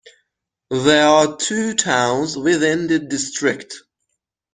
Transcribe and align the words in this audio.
There 0.71 1.05
are 1.05 1.37
two 1.37 1.75
towns 1.75 2.35
within 2.35 2.87
the 2.87 2.97
district. 2.97 3.75